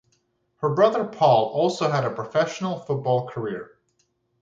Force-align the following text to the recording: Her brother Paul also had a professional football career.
Her 0.61 0.69
brother 0.73 1.03
Paul 1.05 1.49
also 1.49 1.87
had 1.91 2.05
a 2.05 2.09
professional 2.09 2.79
football 2.79 3.27
career. 3.27 3.77